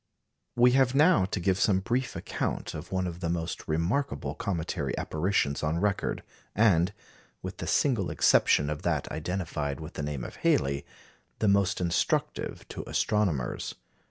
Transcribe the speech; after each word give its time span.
We 0.55 0.71
have 0.71 0.95
now 0.95 1.25
to 1.25 1.39
give 1.39 1.59
some 1.59 1.79
brief 1.79 2.15
account 2.15 2.73
of 2.73 2.91
one 2.91 3.05
of 3.05 3.19
the 3.19 3.29
most 3.29 3.67
remarkable 3.67 4.33
cometary 4.33 4.97
apparitions 4.97 5.61
on 5.61 5.77
record, 5.79 6.23
and 6.55 6.91
with 7.43 7.57
the 7.57 7.67
single 7.67 8.09
exception 8.09 8.71
of 8.71 8.81
that 8.81 9.11
identified 9.11 9.79
with 9.79 9.93
the 9.93 10.01
name 10.01 10.23
of 10.23 10.37
Halley 10.37 10.87
the 11.37 11.47
most 11.47 11.79
instructive 11.79 12.67
to 12.69 12.83
astronomers. 12.89 13.75